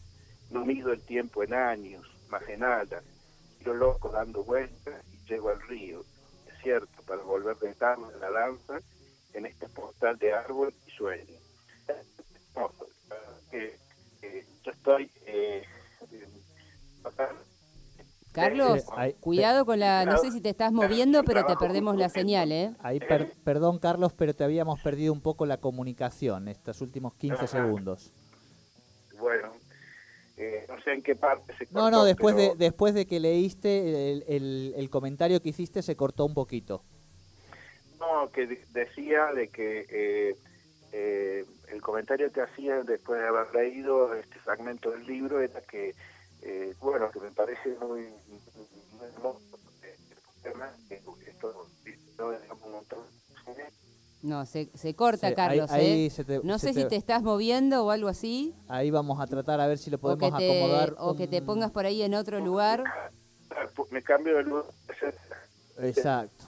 no 0.52 0.66
mido 0.66 0.92
el 0.92 1.02
tiempo 1.04 1.44
en 1.44 1.54
años, 1.54 2.06
más 2.30 2.48
en 2.48 2.64
alas, 2.64 3.04
tiro 3.58 3.74
loco 3.74 4.10
dando 4.10 4.44
vueltas 4.44 5.04
y 5.12 5.18
llego 5.28 5.50
al 5.50 5.62
río, 5.62 6.04
desierto, 6.46 7.02
para 7.04 7.22
de 7.96 8.20
la 8.20 8.30
danza 8.32 8.80
en 9.34 9.46
este 9.46 9.68
portal 9.70 10.18
de 10.18 10.34
árbol 10.34 10.74
y 10.86 10.92
sueño. 10.92 11.40
Que, 13.50 13.78
eh, 14.22 14.46
yo 14.64 14.72
estoy 14.72 15.12
eh, 15.26 15.64
eh, 16.12 16.28
Carlos, 18.32 18.86
Eh, 18.98 19.16
cuidado 19.20 19.66
con 19.66 19.80
la... 19.80 20.06
No 20.06 20.18
sé 20.18 20.32
si 20.32 20.40
te 20.40 20.50
estás 20.50 20.72
moviendo, 20.72 21.24
pero 21.24 21.46
te 21.46 21.56
perdemos 21.58 21.98
la 21.98 22.08
señal, 22.10 22.52
¿eh? 22.52 22.74
Ahí, 22.80 23.00
per- 23.00 23.34
perdón, 23.44 23.80
Carlos, 23.80 24.14
pero 24.14 24.34
te 24.34 24.44
habíamos 24.44 24.80
perdido 24.80 25.12
un 25.12 25.22
poco 25.22 25.46
la 25.46 25.58
comunicación 25.58 26.48
estos 26.48 26.82
últimos 26.82 27.14
15 27.16 27.36
Ajá. 27.36 27.48
segundos. 27.48 28.14
bueno, 29.20 29.52
eh, 30.38 30.66
no 30.68 30.82
sé 30.82 30.94
en 30.94 31.04
qué 31.04 31.16
parte 31.16 31.54
se 31.58 31.66
No, 31.66 31.82
cortó, 31.84 31.92
no, 31.92 32.04
después 32.06 32.36
de, 32.36 32.56
después 32.58 32.94
de 32.96 33.06
que 33.06 33.20
leíste 33.20 34.12
el, 34.14 34.24
el- 34.28 34.74
el 34.78 34.90
comentario 34.90 35.42
que 35.42 35.50
hiciste 35.50 35.82
se 35.84 35.96
cortó 35.96 36.26
un 36.26 36.34
poquito. 36.34 36.84
Que 38.34 38.48
de- 38.48 38.66
decía 38.72 39.28
de 39.34 39.50
que 39.50 39.86
eh, 39.90 40.36
eh, 40.94 41.46
el 41.68 41.82
comentario 41.82 42.32
que 42.32 42.42
hacía 42.42 42.82
después 42.84 43.20
de 43.22 43.28
haber 43.28 43.54
leído 43.54 44.14
este 44.16 44.40
fragmento 44.40 44.92
del 44.92 45.06
libro 45.06 45.40
era 45.42 45.62
que, 45.62 45.96
eh, 46.42 46.74
bueno, 46.82 47.10
que 47.12 47.20
me 47.20 47.32
parece 47.32 47.70
muy, 47.82 48.08
muy 48.28 49.08
hermoso 49.08 49.40
esto 51.26 51.68
¿no? 52.18 52.32
digamos, 52.32 52.64
un 52.64 52.72
montón 52.72 53.00
de- 53.48 53.72
No, 54.22 54.46
se, 54.46 54.70
se 54.76 54.94
corta, 54.96 55.30
Sí, 55.30 55.36
Carlos, 55.36 55.72
ahí- 55.72 55.82
ahí 55.86 56.06
¿eh? 56.06 56.10
se 56.12 56.24
te- 56.24 56.42
No 56.44 56.60
se 56.60 56.68
sé 56.74 56.82
si 56.82 56.88
te- 56.88 56.96
estás 56.96 57.24
moviendo 57.24 57.84
o 57.86 57.92
algo 57.92 58.08
así, 58.08 58.54
Ahí 58.68 58.92
vamos 58.92 59.20
a 59.20 59.26
tratar 59.28 59.60
a 59.60 59.68
ver 59.68 59.78
si 59.78 59.90
lo 59.90 59.98
o 59.98 60.02
podemos 60.02 60.32
que, 60.32 60.38
te, 60.38 60.46
acomodar. 60.62 60.96
o 61.00 61.16
que 61.16 61.28
te 61.28 61.42
pongas 61.42 61.72
por 61.72 61.86
ahí 61.86 62.02
en 62.04 62.14
otro 62.14 62.40
lugar. 62.40 62.84
Me 63.90 64.02
cambio 64.04 64.38
de 64.38 64.44
luz. 64.44 64.66
Exacto. 65.80 66.46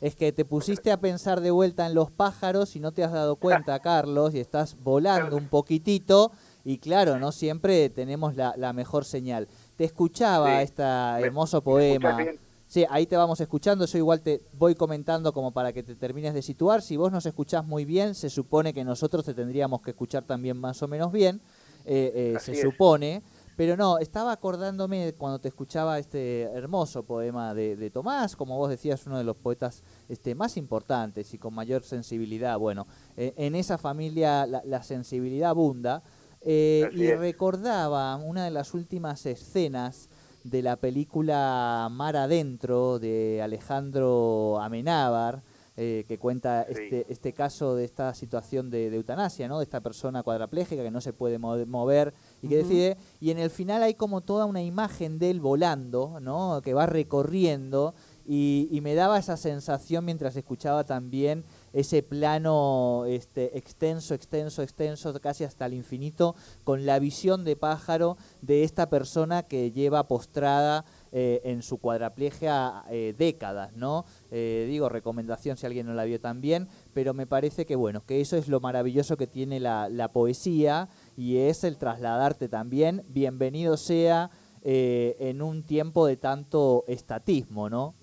Es 0.00 0.14
que 0.14 0.32
te 0.32 0.44
pusiste 0.44 0.92
a 0.92 1.00
pensar 1.00 1.40
de 1.40 1.50
vuelta 1.50 1.86
en 1.86 1.94
los 1.94 2.10
pájaros 2.10 2.76
y 2.76 2.80
no 2.80 2.92
te 2.92 3.02
has 3.02 3.12
dado 3.12 3.36
cuenta, 3.36 3.78
Carlos, 3.80 4.34
y 4.34 4.40
estás 4.40 4.76
volando 4.82 5.36
un 5.36 5.48
poquitito. 5.48 6.30
Y 6.64 6.78
claro, 6.78 7.18
no 7.18 7.32
siempre 7.32 7.88
tenemos 7.90 8.36
la, 8.36 8.54
la 8.56 8.72
mejor 8.72 9.04
señal. 9.04 9.48
Te 9.76 9.84
escuchaba 9.84 10.58
Sí. 10.58 10.64
este 10.64 10.82
hermoso 10.82 11.58
¿me 11.58 11.62
poema. 11.62 12.18
Sí, 12.66 12.84
ahí 12.90 13.06
te 13.06 13.16
vamos 13.16 13.40
escuchando. 13.40 13.86
Yo 13.86 13.96
igual 13.98 14.20
te 14.20 14.42
voy 14.58 14.74
comentando 14.74 15.32
como 15.32 15.52
para 15.52 15.72
que 15.72 15.82
te 15.82 15.94
termines 15.94 16.34
de 16.34 16.42
situar. 16.42 16.82
Si 16.82 16.96
vos 16.98 17.10
nos 17.10 17.24
escuchás 17.24 17.64
muy 17.66 17.86
bien, 17.86 18.14
se 18.14 18.28
supone 18.28 18.74
que 18.74 18.84
nosotros 18.84 19.24
te 19.24 19.32
tendríamos 19.32 19.80
que 19.80 19.90
escuchar 19.92 20.24
también 20.24 20.58
más 20.58 20.82
o 20.82 20.88
menos 20.88 21.10
bien. 21.10 21.40
eh, 21.86 22.34
eh, 22.34 22.38
se 22.40 22.52
es. 22.52 22.60
supone. 22.60 23.22
Pero 23.58 23.76
no, 23.76 23.98
estaba 23.98 24.30
acordándome 24.30 25.14
cuando 25.18 25.40
te 25.40 25.48
escuchaba 25.48 25.98
este 25.98 26.42
hermoso 26.42 27.02
poema 27.02 27.54
de, 27.54 27.74
de 27.74 27.90
Tomás, 27.90 28.36
como 28.36 28.56
vos 28.56 28.70
decías, 28.70 29.04
uno 29.08 29.18
de 29.18 29.24
los 29.24 29.34
poetas 29.34 29.82
este, 30.08 30.36
más 30.36 30.56
importantes 30.56 31.34
y 31.34 31.38
con 31.38 31.54
mayor 31.54 31.82
sensibilidad. 31.82 32.56
Bueno, 32.56 32.86
eh, 33.16 33.34
en 33.36 33.56
esa 33.56 33.76
familia 33.76 34.46
la, 34.46 34.62
la 34.64 34.84
sensibilidad 34.84 35.50
abunda. 35.50 36.04
eh, 36.40 36.88
y 36.94 37.10
recordaba 37.14 38.14
una 38.14 38.44
de 38.44 38.52
las 38.52 38.74
últimas 38.74 39.26
escenas 39.26 40.08
de 40.44 40.62
la 40.62 40.76
película 40.76 41.88
Mar 41.90 42.16
Adentro 42.16 43.00
de 43.00 43.42
Alejandro 43.42 44.60
Amenábar, 44.60 45.42
eh, 45.80 46.04
que 46.08 46.18
cuenta 46.18 46.66
Sí. 46.68 46.72
este, 46.82 47.06
este 47.08 47.32
caso 47.32 47.76
de 47.76 47.84
esta 47.84 48.12
situación 48.12 48.68
de, 48.68 48.90
de 48.90 48.96
eutanasia, 48.96 49.46
¿no? 49.46 49.58
De 49.58 49.62
esta 49.64 49.80
persona 49.80 50.24
cuadraplégica 50.24 50.82
que 50.82 50.90
no 50.90 51.00
se 51.00 51.12
puede 51.12 51.38
mo- 51.38 51.64
mover 51.66 52.12
y 52.42 52.48
que 52.48 52.56
decide, 52.56 52.96
y 53.20 53.30
en 53.30 53.38
el 53.38 53.48
final 53.50 53.84
hay 53.84 53.94
como 53.94 54.20
toda 54.20 54.44
una 54.44 54.60
imagen 54.62 55.20
de 55.20 55.30
él 55.30 55.40
volando, 55.40 56.18
¿no? 56.20 56.60
Que 56.64 56.74
va 56.74 56.86
recorriendo 56.86 57.94
y, 58.26 58.68
y 58.70 58.80
me 58.82 58.94
daba 58.94 59.18
esa 59.18 59.36
sensación 59.38 60.04
mientras 60.04 60.36
escuchaba 60.36 60.84
también 60.84 61.44
ese 61.72 62.02
plano 62.02 63.04
este, 63.06 63.56
extenso, 63.56 64.14
extenso, 64.14 64.62
extenso, 64.62 65.14
casi 65.20 65.44
hasta 65.44 65.64
el 65.66 65.74
infinito, 65.74 66.34
con 66.64 66.84
la 66.86 66.98
visión 66.98 67.44
de 67.44 67.56
pájaro 67.56 68.16
de 68.42 68.64
esta 68.64 68.90
persona 68.90 69.44
que 69.44 69.70
lleva 69.72 70.08
postrada 70.08 70.84
eh, 71.12 71.40
en 71.44 71.62
su 71.62 71.78
cuadraplegia 71.78 72.84
eh, 72.90 73.14
décadas, 73.16 73.74
¿no? 73.74 74.04
Eh, 74.30 74.66
digo, 74.68 74.88
recomendación 74.88 75.56
si 75.56 75.66
alguien 75.66 75.86
no 75.86 75.94
la 75.94 76.04
vio 76.04 76.20
también, 76.20 76.68
pero 76.92 77.14
me 77.14 77.26
parece 77.26 77.66
que 77.66 77.76
bueno, 77.76 78.04
que 78.04 78.20
eso 78.20 78.36
es 78.36 78.48
lo 78.48 78.60
maravilloso 78.60 79.16
que 79.16 79.26
tiene 79.26 79.60
la, 79.60 79.88
la 79.88 80.12
poesía 80.12 80.88
y 81.16 81.38
es 81.38 81.64
el 81.64 81.78
trasladarte 81.78 82.48
también, 82.48 83.04
bienvenido 83.08 83.76
sea 83.76 84.30
eh, 84.62 85.16
en 85.20 85.40
un 85.40 85.62
tiempo 85.62 86.06
de 86.06 86.16
tanto 86.16 86.84
estatismo, 86.88 87.70
¿no? 87.70 87.94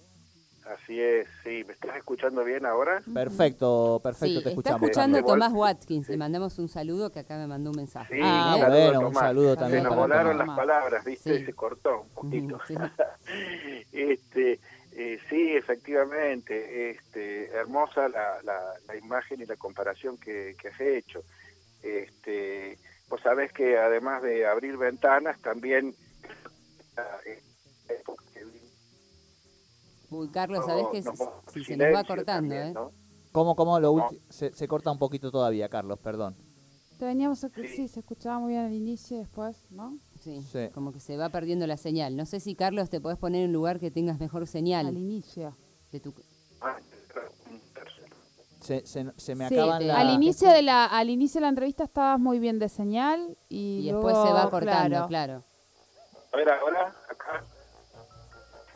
Así 0.66 1.00
es, 1.00 1.28
sí. 1.44 1.64
¿Me 1.66 1.74
estás 1.74 1.96
escuchando 1.96 2.44
bien 2.44 2.66
ahora? 2.66 3.02
Perfecto, 3.14 4.00
perfecto, 4.02 4.26
Sí, 4.26 4.34
te 4.34 4.38
está 4.40 4.50
escuchamos. 4.50 4.82
escuchando 4.82 5.18
Igual- 5.20 5.40
Tomás 5.40 5.54
Watkins. 5.54 6.08
sí. 6.08 6.12
Le 6.14 6.18
mandamos 6.18 6.58
un 6.58 6.70
saludo 6.70 7.12
que 7.12 7.20
acá 7.20 7.38
me 7.38 7.46
mandó 7.46 7.70
un 7.70 7.76
mensaje. 7.78 8.16
Sí, 8.16 8.22
Ah, 8.24 8.54
un 8.56 8.62
saludo, 8.62 8.84
bueno, 8.86 9.08
un 9.10 9.14
saludo 9.16 9.52
Se 9.52 9.58
también 9.60 9.84
Se 9.84 9.88
nos 9.90 9.96
volaron 9.96 10.32
Tomás. 10.32 10.48
las 10.48 10.58
palabras, 10.58 11.06
¿viste? 11.06 11.38
Sí. 11.40 11.46
Se 11.46 11.54
cortó 11.54 12.02
un 12.02 12.10
poquito. 12.10 12.60
Este, 13.92 14.60
eh, 14.98 15.20
sí, 15.30 15.56
efectivamente, 15.56 16.90
este, 16.92 17.48
hermosa 17.52 18.10
la, 18.10 18.42
la, 18.44 18.60
la 18.88 18.96
imagen 18.98 19.42
y 19.42 19.46
la 19.46 19.56
comparación 19.58 20.18
que, 20.18 20.56
que 20.60 20.70
has 20.70 20.80
hecho. 20.82 21.22
Este, 21.84 22.78
vos 23.08 23.22
sabés 23.22 23.52
que 23.54 23.78
además 23.78 24.22
de 24.24 24.46
abrir 24.48 24.78
ventanas, 24.78 25.40
también 25.42 25.94
eh, 27.26 27.40
Uy, 30.16 30.30
Carlos, 30.30 30.66
¿sabés 30.66 30.86
que 30.92 31.02
no- 31.02 31.14
si 31.52 31.64
se 31.64 31.78
nos 31.78 31.88
va 31.88 32.04
cortando, 32.04 32.26
también, 32.26 32.68
eh? 32.68 32.74
¿no? 32.74 32.92
¿Cómo, 33.32 33.56
cómo 33.56 33.80
lo 33.80 33.96
No. 33.98 34.10
se, 34.30 34.54
se 34.54 34.68
corta 34.68 34.92
un 34.92 34.98
poquito 35.00 35.30
todavía, 35.32 35.68
Carlos, 35.70 36.00
perdón. 36.00 36.36
Te 36.98 37.04
veníamos 37.06 37.44
a... 37.44 37.50
Sí. 37.50 37.68
sí. 37.68 37.88
se 37.90 38.00
escuchaba 38.00 38.40
muy 38.40 38.54
bien 38.54 38.66
al 38.66 38.74
inicio 38.74 39.18
y 39.18 39.20
después, 39.20 39.58
¿no? 39.72 39.98
Sí, 40.22 40.42
Sí. 40.52 40.70
como 40.74 40.94
que 40.94 41.02
se 41.02 41.18
va 41.18 41.28
perdiendo 41.30 41.68
la 41.68 41.76
señal. 41.76 42.16
No 42.16 42.26
sé 42.26 42.40
si, 42.40 42.56
Carlos, 42.56 42.90
te 42.90 43.02
podés 43.02 43.18
poner 43.18 43.42
en 43.42 43.48
un 43.48 43.54
lugar 43.54 43.80
que 43.82 43.92
tengas 43.92 44.20
mejor 44.20 44.48
señal. 44.48 44.88
Al 44.88 44.98
inicio. 44.98 45.56
de 45.92 46.00
tu... 46.00 46.14
Ah. 46.62 46.78
Se, 48.62 48.86
se, 48.88 49.06
se 49.18 49.36
me 49.36 49.48
Sí, 49.48 49.56
acaban 49.60 49.80
te- 49.80 49.86
la... 49.86 50.00
Al 50.00 50.10
inicio 50.16 50.50
de 50.50 50.62
la 50.64 50.86
al 50.86 51.10
inicio 51.12 51.40
de 51.40 51.42
la 51.44 51.50
entrevista 51.50 51.84
estabas 51.84 52.20
muy 52.20 52.40
bien 52.40 52.58
de 52.58 52.68
señal 52.70 53.38
y, 53.48 53.82
Y 53.88 53.92
después 53.92 54.16
se 54.16 54.34
va 54.34 54.50
cortando, 54.50 54.90
claro. 54.90 55.08
claro. 55.08 55.44
A 56.34 56.38
ver, 56.38 56.50
ahora. 56.50 56.96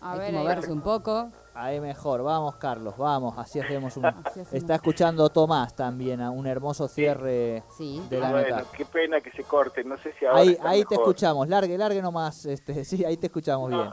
A 0.01 0.13
Hay 0.13 0.19
ver, 0.19 0.29
que 0.31 0.37
ahí. 0.37 0.43
moverse 0.43 0.71
un 0.71 0.81
poco. 0.81 1.31
Ahí 1.53 1.81
mejor, 1.81 2.23
vamos 2.23 2.55
Carlos, 2.55 2.95
vamos, 2.97 3.37
así 3.37 3.59
hacemos 3.59 3.97
un... 3.97 4.05
Así 4.05 4.19
hacemos. 4.39 4.53
Está 4.53 4.75
escuchando 4.75 5.27
Tomás 5.29 5.75
también, 5.75 6.21
a 6.21 6.31
un 6.31 6.47
hermoso 6.47 6.87
cierre 6.87 7.63
Sí. 7.77 8.01
de 8.09 8.19
la 8.19 8.31
bueno, 8.31 8.57
nota. 8.59 8.71
qué 8.77 8.85
pena 8.85 9.19
que 9.19 9.31
se 9.31 9.43
corte, 9.43 9.83
no 9.83 9.97
sé 9.97 10.13
si 10.17 10.25
ahora 10.25 10.39
Ahí, 10.39 10.57
ahí 10.63 10.85
te 10.85 10.95
escuchamos, 10.95 11.49
largue, 11.49 11.77
largue 11.77 12.01
nomás, 12.01 12.45
este, 12.45 12.85
sí, 12.85 13.03
ahí 13.03 13.17
te 13.17 13.27
escuchamos 13.27 13.69
bien. 13.69 13.81
No, 13.83 13.91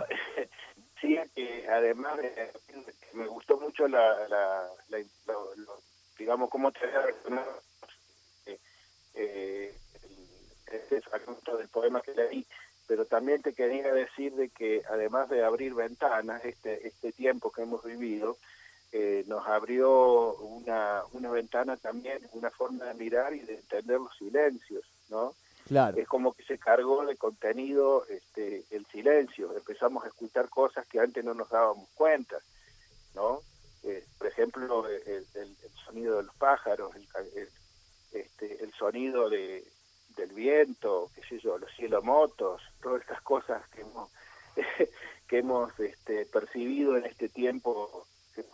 sí, 1.01 1.19
que 1.35 1.67
además 1.69 2.17
de, 2.19 2.53
que 2.69 3.17
me 3.17 3.27
gustó 3.27 3.59
mucho 3.59 3.89
la, 3.89 4.29
la, 4.29 4.63
la- 4.89 4.99
lo- 5.27 5.55
lo- 5.57 5.81
digamos, 6.19 6.49
cómo 6.51 6.71
te 6.71 6.79
eh, 8.47 8.59
eh, 9.15 9.75
el- 10.05 10.77
este 10.77 11.01
fragmento 11.01 11.57
del 11.57 11.69
poema 11.69 12.01
que 12.01 12.13
leí, 12.15 12.47
pero 12.87 13.05
también 13.05 13.43
te 13.43 13.53
quería 13.53 13.93
decir 13.93 14.35
de 14.35 14.49
que 14.51 14.83
además 14.89 15.29
de 15.29 15.45
abrir 15.45 15.75
ventanas, 15.75 16.45
este, 16.45 16.87
este 16.87 17.13
tiempo 17.13 17.51
que 17.51 17.63
hemos 17.63 17.83
vivido, 17.85 18.37
eh, 18.93 19.25
nos 19.27 19.47
abrió 19.47 20.35
una, 20.37 21.03
una 21.13 21.31
ventana 21.31 21.77
también, 21.77 22.19
una 22.33 22.51
forma 22.51 22.85
de 22.85 22.95
mirar 22.95 23.35
y 23.35 23.41
de 23.41 23.55
entender 23.57 23.99
los 24.01 24.17
silencios, 24.17 24.85
¿no? 25.09 25.35
Claro, 25.67 25.97
es 25.99 26.07
como 26.07 26.33
que 26.33 26.45
se 26.45 26.59
cargó 26.59 27.05
de 27.05 27.17
contenido 27.17 28.07
este, 28.09 28.65
el 28.71 28.87
silencio. 28.87 29.53
Empezamos 29.57 30.05
a 30.05 30.09
escuchar 30.09 30.49
cosas 30.49 30.87
que 30.87 31.01
antes 31.01 31.25
no 31.25 31.35
nos 31.35 31.49
dábamos 31.51 31.89
cuenta, 31.95 32.39
¿no? 33.17 33.41
Eh, 33.83 34.05
por 34.17 34.29
ejemplo, 34.29 34.87
el, 34.89 35.03
el- 35.35 35.57
el 35.63 35.71
sonido 35.85 36.19
de 36.19 36.23
los 36.23 36.35
pájaros, 36.37 36.95
el, 36.95 37.07
el- 37.35 37.49
este, 38.13 38.63
el 38.63 38.73
sonido 38.75 39.29
de, 39.29 39.65
del 40.17 40.33
viento, 40.33 41.11
qué 41.15 41.23
sé 41.29 41.39
yo, 41.39 41.59
los 41.59 41.71
cielomotos, 41.77 42.63
todas 42.83 43.03
estas 43.03 43.21
cosas 43.23 43.63
que 43.69 43.83
hemos, 43.83 44.11
que 45.29 45.39
hemos 45.39 45.79
este, 45.81 46.25
percibido 46.27 46.97
en 46.97 47.05
este 47.05 47.29
tiempo 47.29 48.07
que 48.35 48.45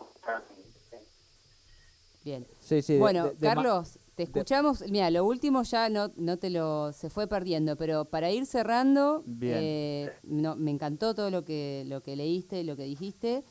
Bien. 2.23 2.47
sí, 2.59 2.81
sí. 2.81 2.93
de- 2.93 2.99
bueno, 2.99 3.25
de- 3.29 3.35
de 3.35 3.47
ma- 3.47 3.55
Carlos, 3.55 3.99
te 4.15 4.23
escuchamos. 4.23 4.81
Mira, 4.89 5.09
lo 5.09 5.25
último 5.25 5.63
ya 5.63 5.89
no, 5.89 6.11
no 6.15 6.37
te 6.37 6.49
lo 6.49 6.93
se 6.93 7.09
fue 7.09 7.27
perdiendo, 7.27 7.75
pero 7.75 8.05
para 8.05 8.31
ir 8.31 8.45
cerrando, 8.45 9.23
Bien. 9.25 9.57
eh, 9.61 10.13
no, 10.23 10.55
me 10.55 10.71
encantó 10.71 11.15
todo 11.15 11.29
lo 11.29 11.43
que 11.43 11.83
lo 11.87 12.01
que 12.01 12.15
leíste, 12.15 12.63
lo 12.63 12.77
que 12.77 12.83
dijiste. 12.83 13.43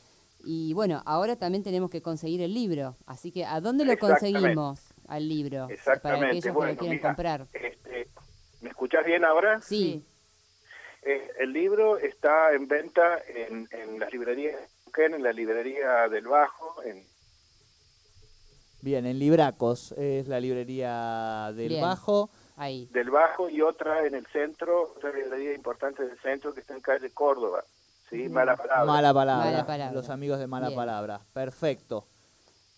Y 0.45 0.73
bueno, 0.73 1.03
ahora 1.05 1.37
también 1.37 1.63
tenemos 1.63 1.91
que 1.91 2.03
conseguir 2.03 2.41
el 2.43 2.53
libro. 2.55 2.97
Así 3.07 3.31
que, 3.31 3.45
¿a 3.45 3.61
dónde 3.61 3.85
lo 3.85 3.97
conseguimos 3.99 4.81
al 5.07 5.29
libro? 5.29 5.65
Para 5.67 5.75
Exactamente. 5.75 6.27
aquellos 6.27 6.45
que 6.45 6.51
lo 6.73 6.77
quieran 6.77 6.97
mira, 6.97 7.09
comprar. 7.09 7.49
¿Me 8.93 8.99
escuchás 8.99 9.07
bien 9.07 9.25
ahora? 9.25 9.61
Sí, 9.63 10.05
Eh, 11.05 11.31
el 11.41 11.53
libro 11.53 11.97
está 11.97 12.53
en 12.53 12.69
venta 12.69 13.19
en, 13.27 13.67
en 13.73 13.99
las 13.99 14.13
librerías, 14.13 14.55
en 14.95 15.23
la 15.23 15.33
librería 15.33 16.09
del 16.11 16.27
Bajo, 16.29 16.83
en, 16.83 17.03
Bien, 18.83 19.07
en 19.07 19.19
Libracos 19.19 19.93
es 19.93 20.29
la 20.29 20.41
librería 20.41 21.53
del 21.57 21.71
Bien. 21.71 21.81
Bajo. 21.81 22.29
ahí. 22.57 22.87
del 22.93 23.09
Bajo 23.11 23.49
y 23.49 23.63
otra 23.63 24.05
en 24.07 24.15
el 24.15 24.27
centro, 24.27 24.93
otra 24.95 25.11
librería 25.11 25.55
importante 25.55 26.05
del 26.07 26.19
centro 26.19 26.53
que 26.53 26.61
está 26.61 26.75
en 26.75 26.83
calle 26.83 27.11
Córdoba. 27.15 27.65
¿sí? 28.11 28.29
Mala 28.29 28.57
palabra. 28.57 28.85
Mala 28.85 29.15
palabra. 29.15 29.45
Mala 29.51 29.67
palabra. 29.67 29.93
Los 29.95 30.11
amigos 30.11 30.39
de 30.39 30.47
Mala 30.47 30.67
Bien. 30.69 30.77
Palabra. 30.77 31.21
Perfecto. 31.33 32.07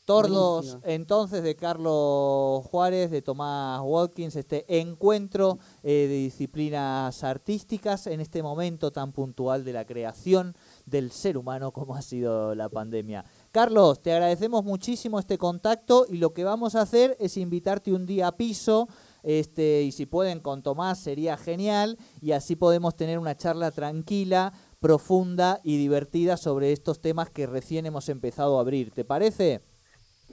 Tordos 0.05 0.67
Buenísimo. 0.67 0.83
entonces 0.85 1.43
de 1.43 1.57
Carlos 1.57 2.63
Juárez, 2.67 3.11
de 3.11 3.23
Tomás 3.23 3.81
Watkins, 3.83 4.37
este 4.37 4.81
encuentro 4.81 5.59
eh, 5.83 6.07
de 6.09 6.17
disciplinas 6.17 7.25
artísticas 7.25 8.07
en 8.07 8.21
este 8.21 8.43
momento 8.43 8.91
tan 8.91 9.13
puntual 9.13 9.65
de 9.65 9.73
la 9.73 9.87
creación 9.87 10.55
del 10.85 11.11
ser 11.11 11.39
humano 11.39 11.73
como 11.73 11.95
ha 11.97 12.03
sido 12.03 12.55
la 12.55 12.69
pandemia. 12.69 13.25
Carlos, 13.51 14.03
te 14.03 14.13
agradecemos 14.13 14.63
muchísimo 14.63 15.19
este 15.19 15.39
contacto 15.39 16.05
y 16.09 16.19
lo 16.19 16.35
que 16.35 16.45
vamos 16.45 16.75
a 16.75 16.83
hacer 16.83 17.17
es 17.19 17.39
invitarte 17.39 17.93
un 17.93 18.05
día 18.05 18.29
a 18.29 18.37
piso. 18.37 18.89
Este, 19.23 19.83
y 19.85 19.93
si 19.93 20.05
pueden 20.05 20.41
con 20.41 20.63
Tomás 20.63 20.99
sería 20.99 21.39
genial 21.39 21.97
y 22.21 22.33
así 22.33 22.57
podemos 22.57 22.95
tener 22.95 23.19
una 23.19 23.35
charla 23.35 23.71
tranquila, 23.71 24.53
profunda 24.81 25.61
y 25.65 25.79
divertida 25.79 26.37
sobre 26.37 26.73
estos 26.73 27.01
temas 27.01 27.31
que 27.31 27.47
recién 27.47 27.87
hemos 27.87 28.11
empezado 28.11 28.59
a 28.59 28.61
abrir. 28.61 28.91
¿Te 28.91 29.07
parece? 29.07 29.63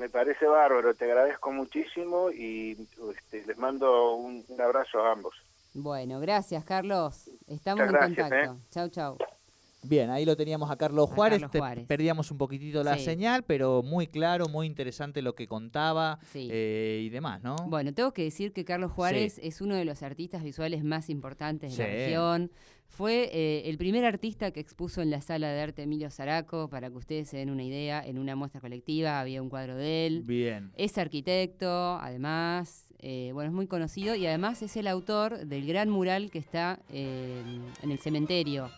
Me 0.01 0.09
parece 0.09 0.47
bárbaro, 0.47 0.95
te 0.95 1.05
agradezco 1.05 1.51
muchísimo 1.51 2.31
y 2.31 2.87
este, 3.11 3.45
les 3.45 3.55
mando 3.55 4.15
un, 4.15 4.43
un 4.47 4.59
abrazo 4.59 4.99
a 4.99 5.11
ambos. 5.11 5.35
Bueno, 5.75 6.19
gracias, 6.19 6.65
Carlos. 6.65 7.29
Estamos 7.47 7.87
en 7.87 7.95
contacto. 7.95 8.35
¿eh? 8.35 8.49
Chau, 8.71 8.89
chau. 8.89 9.17
Bien, 9.83 10.09
ahí 10.11 10.25
lo 10.25 10.37
teníamos 10.37 10.69
a 10.69 10.75
Carlos 10.75 11.09
A 11.09 11.15
Juárez. 11.15 11.37
Carlos 11.39 11.51
Te- 11.51 11.57
Juárez. 11.59 11.85
perdíamos 11.87 12.29
un 12.29 12.37
poquitito 12.37 12.83
la 12.83 12.97
Sí. 12.97 13.05
señal, 13.05 13.43
pero 13.43 13.81
muy 13.81 14.05
claro, 14.07 14.47
muy 14.47 14.67
interesante 14.67 15.21
lo 15.23 15.33
que 15.33 15.47
contaba 15.47 16.19
Sí. 16.31 16.47
eh, 16.51 17.01
y 17.03 17.09
demás, 17.09 17.41
¿no? 17.41 17.55
Bueno, 17.67 17.91
tengo 17.93 18.13
que 18.13 18.23
decir 18.23 18.53
que 18.53 18.63
Carlos 18.63 18.91
Juárez 18.91 19.39
es 19.41 19.59
uno 19.59 19.75
de 19.75 19.85
los 19.85 20.03
artistas 20.03 20.43
visuales 20.43 20.83
más 20.83 21.09
importantes 21.09 21.75
de 21.75 21.83
la 21.83 21.89
región. 21.89 22.51
Fue 22.89 23.29
eh, 23.31 23.69
el 23.69 23.77
primer 23.77 24.03
artista 24.05 24.51
que 24.51 24.59
expuso 24.59 25.01
en 25.01 25.09
la 25.09 25.21
sala 25.21 25.47
de 25.49 25.61
arte 25.61 25.83
Emilio 25.83 26.11
Zaraco, 26.11 26.67
para 26.69 26.89
que 26.89 26.97
ustedes 26.97 27.29
se 27.29 27.37
den 27.37 27.49
una 27.49 27.63
idea, 27.63 28.05
en 28.05 28.19
una 28.19 28.35
muestra 28.35 28.59
colectiva 28.59 29.19
había 29.21 29.41
un 29.41 29.49
cuadro 29.49 29.75
de 29.77 30.05
él. 30.07 30.23
Bien. 30.25 30.71
Es 30.75 30.97
arquitecto, 30.97 31.95
además, 32.01 32.89
eh, 32.99 33.31
bueno, 33.33 33.49
es 33.49 33.55
muy 33.55 33.65
conocido 33.67 34.13
y 34.15 34.27
además 34.27 34.61
es 34.61 34.75
el 34.75 34.87
autor 34.87 35.45
del 35.47 35.65
gran 35.65 35.89
mural 35.89 36.29
que 36.29 36.39
está 36.39 36.79
en 36.91 37.61
el 37.91 37.97
cementerio. 37.99 38.69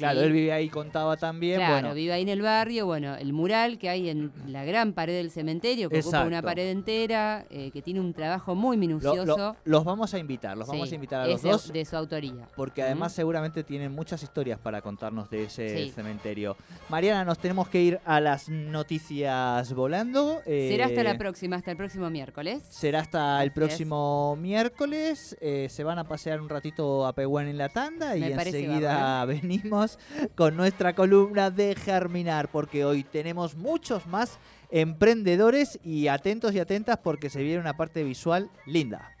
Claro, 0.00 0.20
él 0.22 0.32
vive 0.32 0.52
ahí, 0.52 0.68
contaba 0.68 1.16
también. 1.16 1.56
Claro, 1.58 1.72
bueno, 1.74 1.94
vive 1.94 2.12
ahí 2.12 2.22
en 2.22 2.28
el 2.28 2.42
barrio. 2.42 2.86
Bueno, 2.86 3.14
el 3.16 3.32
mural 3.32 3.78
que 3.78 3.88
hay 3.88 4.08
en 4.08 4.32
la 4.46 4.64
gran 4.64 4.92
pared 4.92 5.14
del 5.16 5.30
cementerio, 5.30 5.88
que 5.88 6.00
ocupa 6.00 6.24
una 6.24 6.42
pared 6.42 6.68
entera, 6.70 7.44
eh, 7.50 7.70
que 7.72 7.82
tiene 7.82 8.00
un 8.00 8.12
trabajo 8.12 8.54
muy 8.54 8.76
minucioso. 8.76 9.24
lo- 9.36 9.56
los 9.64 9.84
vamos 9.84 10.12
a 10.14 10.18
invitar, 10.18 10.56
los 10.56 10.66
vamos 10.68 10.90
a 10.90 10.94
invitar 10.94 11.20
a 11.22 11.26
los 11.26 11.42
de- 11.42 11.50
dos. 11.50 11.72
De 11.72 11.84
su 11.84 11.96
autoría. 11.96 12.48
Porque 12.56 12.82
además 12.82 13.12
seguramente 13.12 13.62
tienen 13.62 13.92
muchas 13.92 14.22
historias 14.22 14.58
para 14.58 14.80
contarnos 14.82 15.30
de 15.30 15.44
ese 15.44 15.84
Sí. 15.86 15.90
cementerio. 15.90 16.56
Mariana, 16.88 17.24
nos 17.24 17.38
tenemos 17.38 17.68
que 17.68 17.80
ir 17.82 18.00
a 18.04 18.20
las 18.20 18.48
noticias 18.48 19.72
volando. 19.72 20.40
Será 20.44 20.86
hasta 20.86 21.00
eh, 21.00 21.04
la 21.04 21.18
próxima, 21.18 21.56
hasta 21.56 21.70
el 21.70 21.76
próximo 21.76 22.10
miércoles. 22.10 22.62
Será 22.68 23.00
hasta 23.00 23.42
el 23.42 23.48
es. 23.48 23.54
próximo 23.54 24.36
miércoles. 24.36 25.36
eh, 25.40 25.68
se 25.70 25.84
van 25.84 25.98
a 25.98 26.04
pasear 26.04 26.40
un 26.40 26.48
ratito 26.48 27.06
a 27.06 27.12
Pehuen 27.14 27.48
en 27.48 27.58
la 27.58 27.68
tanda 27.68 28.16
y 28.16 28.20
Me 28.20 28.32
enseguida 28.32 29.24
venimos 29.26 29.89
con 30.34 30.56
nuestra 30.56 30.94
columna 30.94 31.50
de 31.50 31.74
Germinar, 31.74 32.48
porque 32.50 32.84
hoy 32.84 33.04
tenemos 33.04 33.56
muchos 33.56 34.06
más 34.06 34.38
emprendedores 34.70 35.78
y 35.82 36.08
atentos 36.08 36.54
y 36.54 36.60
atentas 36.60 36.98
porque 37.02 37.30
se 37.30 37.42
viene 37.42 37.60
una 37.60 37.76
parte 37.76 38.04
visual 38.04 38.50
linda. 38.66 39.16